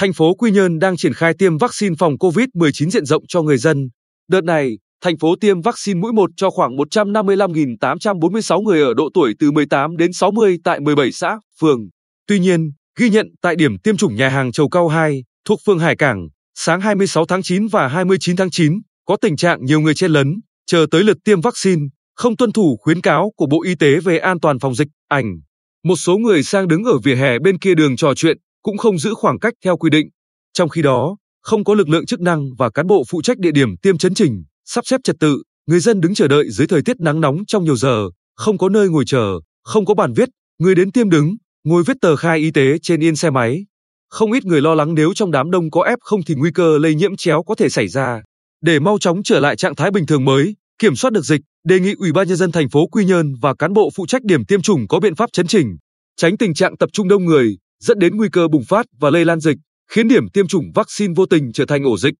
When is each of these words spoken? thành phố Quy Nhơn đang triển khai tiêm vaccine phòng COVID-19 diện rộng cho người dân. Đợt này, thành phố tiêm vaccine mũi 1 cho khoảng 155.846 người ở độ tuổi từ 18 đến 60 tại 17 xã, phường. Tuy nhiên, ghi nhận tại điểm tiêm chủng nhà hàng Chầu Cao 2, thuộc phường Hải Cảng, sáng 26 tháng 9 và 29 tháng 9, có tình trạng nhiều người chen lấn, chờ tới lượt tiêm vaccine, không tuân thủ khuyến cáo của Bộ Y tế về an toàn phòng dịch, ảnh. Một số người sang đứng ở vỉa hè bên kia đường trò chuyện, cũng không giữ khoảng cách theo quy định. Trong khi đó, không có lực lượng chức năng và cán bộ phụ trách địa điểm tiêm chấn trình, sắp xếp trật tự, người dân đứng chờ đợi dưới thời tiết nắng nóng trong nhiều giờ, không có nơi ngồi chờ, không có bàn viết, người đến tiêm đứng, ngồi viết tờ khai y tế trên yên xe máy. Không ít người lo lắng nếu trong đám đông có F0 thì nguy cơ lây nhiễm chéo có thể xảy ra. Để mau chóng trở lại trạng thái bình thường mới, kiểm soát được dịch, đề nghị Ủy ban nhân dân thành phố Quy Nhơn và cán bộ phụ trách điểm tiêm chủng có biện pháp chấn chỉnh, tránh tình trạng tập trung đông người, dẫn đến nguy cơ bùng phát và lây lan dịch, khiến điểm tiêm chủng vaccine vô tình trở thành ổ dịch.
thành 0.00 0.12
phố 0.12 0.34
Quy 0.34 0.50
Nhơn 0.50 0.78
đang 0.78 0.96
triển 0.96 1.14
khai 1.14 1.34
tiêm 1.38 1.58
vaccine 1.58 1.94
phòng 1.98 2.14
COVID-19 2.14 2.90
diện 2.90 3.04
rộng 3.04 3.26
cho 3.28 3.42
người 3.42 3.56
dân. 3.56 3.88
Đợt 4.28 4.44
này, 4.44 4.78
thành 5.04 5.18
phố 5.18 5.34
tiêm 5.40 5.60
vaccine 5.60 6.00
mũi 6.00 6.12
1 6.12 6.30
cho 6.36 6.50
khoảng 6.50 6.76
155.846 6.76 8.62
người 8.62 8.82
ở 8.82 8.94
độ 8.94 9.08
tuổi 9.14 9.34
từ 9.38 9.50
18 9.50 9.96
đến 9.96 10.12
60 10.12 10.58
tại 10.64 10.80
17 10.80 11.12
xã, 11.12 11.38
phường. 11.60 11.80
Tuy 12.26 12.38
nhiên, 12.38 12.70
ghi 12.98 13.10
nhận 13.10 13.26
tại 13.42 13.56
điểm 13.56 13.78
tiêm 13.78 13.96
chủng 13.96 14.14
nhà 14.14 14.28
hàng 14.28 14.52
Chầu 14.52 14.68
Cao 14.68 14.88
2, 14.88 15.24
thuộc 15.44 15.60
phường 15.66 15.78
Hải 15.78 15.96
Cảng, 15.96 16.28
sáng 16.54 16.80
26 16.80 17.26
tháng 17.26 17.42
9 17.42 17.66
và 17.66 17.88
29 17.88 18.36
tháng 18.36 18.50
9, 18.50 18.80
có 19.04 19.16
tình 19.16 19.36
trạng 19.36 19.64
nhiều 19.64 19.80
người 19.80 19.94
chen 19.94 20.10
lấn, 20.10 20.40
chờ 20.66 20.86
tới 20.90 21.04
lượt 21.04 21.16
tiêm 21.24 21.40
vaccine, 21.40 21.82
không 22.16 22.36
tuân 22.36 22.52
thủ 22.52 22.76
khuyến 22.80 23.00
cáo 23.00 23.32
của 23.36 23.46
Bộ 23.46 23.62
Y 23.62 23.74
tế 23.74 24.00
về 24.00 24.18
an 24.18 24.40
toàn 24.40 24.58
phòng 24.58 24.74
dịch, 24.74 24.88
ảnh. 25.08 25.26
Một 25.84 25.96
số 25.96 26.18
người 26.18 26.42
sang 26.42 26.68
đứng 26.68 26.84
ở 26.84 26.98
vỉa 27.04 27.14
hè 27.14 27.38
bên 27.38 27.58
kia 27.58 27.74
đường 27.74 27.96
trò 27.96 28.14
chuyện, 28.14 28.38
cũng 28.62 28.78
không 28.78 28.98
giữ 28.98 29.14
khoảng 29.14 29.38
cách 29.38 29.54
theo 29.64 29.76
quy 29.76 29.90
định. 29.90 30.08
Trong 30.52 30.68
khi 30.68 30.82
đó, 30.82 31.16
không 31.42 31.64
có 31.64 31.74
lực 31.74 31.88
lượng 31.88 32.06
chức 32.06 32.20
năng 32.20 32.54
và 32.58 32.70
cán 32.70 32.86
bộ 32.86 33.04
phụ 33.08 33.22
trách 33.22 33.38
địa 33.38 33.50
điểm 33.50 33.76
tiêm 33.76 33.98
chấn 33.98 34.14
trình, 34.14 34.44
sắp 34.64 34.86
xếp 34.86 35.00
trật 35.04 35.16
tự, 35.20 35.42
người 35.66 35.80
dân 35.80 36.00
đứng 36.00 36.14
chờ 36.14 36.28
đợi 36.28 36.50
dưới 36.50 36.66
thời 36.66 36.82
tiết 36.82 37.00
nắng 37.00 37.20
nóng 37.20 37.36
trong 37.46 37.64
nhiều 37.64 37.76
giờ, 37.76 38.10
không 38.36 38.58
có 38.58 38.68
nơi 38.68 38.88
ngồi 38.88 39.04
chờ, 39.06 39.40
không 39.64 39.84
có 39.84 39.94
bàn 39.94 40.12
viết, 40.12 40.28
người 40.58 40.74
đến 40.74 40.92
tiêm 40.92 41.10
đứng, 41.10 41.36
ngồi 41.64 41.82
viết 41.86 41.96
tờ 42.00 42.16
khai 42.16 42.38
y 42.38 42.50
tế 42.50 42.78
trên 42.82 43.00
yên 43.00 43.16
xe 43.16 43.30
máy. 43.30 43.66
Không 44.08 44.32
ít 44.32 44.44
người 44.44 44.60
lo 44.60 44.74
lắng 44.74 44.94
nếu 44.94 45.14
trong 45.14 45.30
đám 45.30 45.50
đông 45.50 45.70
có 45.70 45.94
F0 46.00 46.22
thì 46.26 46.34
nguy 46.34 46.50
cơ 46.54 46.78
lây 46.78 46.94
nhiễm 46.94 47.16
chéo 47.16 47.42
có 47.42 47.54
thể 47.54 47.68
xảy 47.68 47.88
ra. 47.88 48.22
Để 48.60 48.78
mau 48.78 48.98
chóng 48.98 49.22
trở 49.22 49.40
lại 49.40 49.56
trạng 49.56 49.74
thái 49.74 49.90
bình 49.90 50.06
thường 50.06 50.24
mới, 50.24 50.56
kiểm 50.78 50.96
soát 50.96 51.12
được 51.12 51.24
dịch, 51.24 51.40
đề 51.64 51.80
nghị 51.80 51.94
Ủy 51.98 52.12
ban 52.12 52.28
nhân 52.28 52.36
dân 52.36 52.52
thành 52.52 52.68
phố 52.68 52.86
Quy 52.86 53.04
Nhơn 53.04 53.34
và 53.40 53.54
cán 53.54 53.72
bộ 53.72 53.90
phụ 53.94 54.06
trách 54.06 54.22
điểm 54.24 54.44
tiêm 54.44 54.62
chủng 54.62 54.88
có 54.88 55.00
biện 55.00 55.14
pháp 55.14 55.32
chấn 55.32 55.46
chỉnh, 55.46 55.76
tránh 56.16 56.36
tình 56.36 56.54
trạng 56.54 56.76
tập 56.76 56.88
trung 56.92 57.08
đông 57.08 57.24
người, 57.24 57.56
dẫn 57.80 57.98
đến 57.98 58.16
nguy 58.16 58.28
cơ 58.32 58.48
bùng 58.48 58.64
phát 58.64 58.86
và 58.98 59.10
lây 59.10 59.24
lan 59.24 59.40
dịch, 59.40 59.56
khiến 59.90 60.08
điểm 60.08 60.28
tiêm 60.28 60.46
chủng 60.46 60.64
vaccine 60.74 61.14
vô 61.16 61.26
tình 61.26 61.52
trở 61.52 61.64
thành 61.66 61.84
ổ 61.84 61.98
dịch. 61.98 62.14